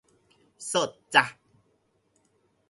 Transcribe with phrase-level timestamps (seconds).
[0.71, 1.23] สดจ้ะ